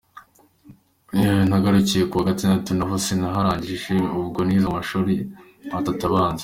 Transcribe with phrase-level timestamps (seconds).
[1.49, 5.13] Nagarukiye mu wa Gatatu naho sinaharangije, ubwo nize amashuri
[5.77, 6.39] atatu abanza.